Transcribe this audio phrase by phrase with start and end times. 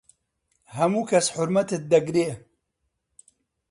[0.77, 2.29] هەموو کەس حورمەتت دەگرێ